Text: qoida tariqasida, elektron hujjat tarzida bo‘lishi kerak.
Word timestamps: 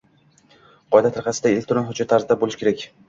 qoida 0.95 1.11
tariqasida, 1.17 1.51
elektron 1.53 1.87
hujjat 1.91 2.11
tarzida 2.15 2.39
bo‘lishi 2.45 2.63
kerak. 2.63 2.87